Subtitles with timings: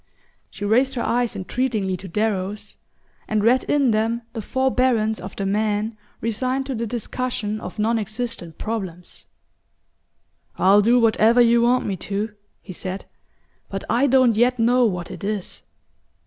[0.49, 2.75] She raised her eyes entreatingly to Darrow's,
[3.27, 7.99] and read in them the forbearance of the man resigned to the discussion of non
[7.99, 9.27] existent problems.
[10.57, 12.33] "I'll do whatever you want me to,"
[12.63, 13.05] he said;
[13.69, 15.61] "but I don't yet know what it is."